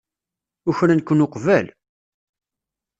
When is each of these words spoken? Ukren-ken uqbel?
Ukren-ken 0.69 1.23
uqbel? 1.25 1.67